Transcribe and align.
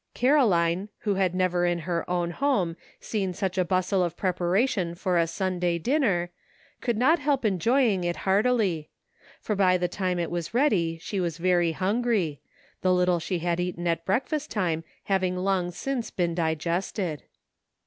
Caroline, 0.15 0.89
who 1.01 1.13
had 1.13 1.35
never 1.35 1.63
in 1.63 1.77
her 1.77 2.09
own 2.09 2.31
home 2.31 2.75
seen 2.99 3.35
such 3.35 3.59
bustle 3.67 4.03
of 4.03 4.17
preparation 4.17 4.95
for 4.95 5.15
a 5.19 5.27
Sunday 5.27 5.77
dinner, 5.77 6.31
could 6.81 6.97
not 6.97 7.19
help 7.19 7.45
enjoying 7.45 8.03
it 8.03 8.15
heartily; 8.25 8.89
for 9.39 9.55
by 9.55 9.77
the 9.77 9.87
time 9.87 10.17
it 10.17 10.31
was 10.31 10.55
ready 10.55 10.97
she 10.97 11.19
was 11.19 11.37
very 11.37 11.73
hungry, 11.73 12.41
the 12.81 12.91
little 12.91 13.19
she 13.19 13.37
had 13.45 13.59
eaten 13.59 13.85
at 13.85 14.03
breakfast 14.03 14.49
time 14.49 14.83
having 15.03 15.37
long 15.37 15.69
since 15.69 16.09
been 16.09 16.33
digested. 16.33 17.21